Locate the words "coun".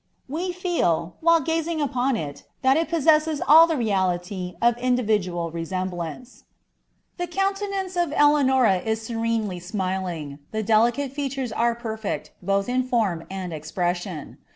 7.27-7.53